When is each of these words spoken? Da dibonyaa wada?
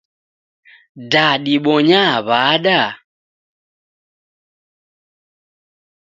Da 1.11 1.27
dibonyaa 1.43 2.15
wada? 2.27 2.79